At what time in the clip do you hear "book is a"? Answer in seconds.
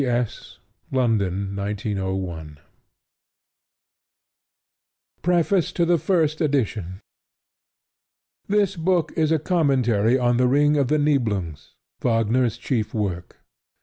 8.75-9.37